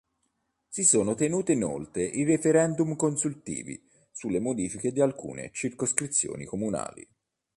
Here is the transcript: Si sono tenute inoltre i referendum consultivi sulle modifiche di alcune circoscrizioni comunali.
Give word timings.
Si 0.67 0.83
sono 0.83 1.13
tenute 1.13 1.51
inoltre 1.51 2.03
i 2.03 2.23
referendum 2.23 2.95
consultivi 2.95 3.79
sulle 4.11 4.39
modifiche 4.39 4.91
di 4.91 4.99
alcune 4.99 5.51
circoscrizioni 5.53 6.43
comunali. 6.45 7.07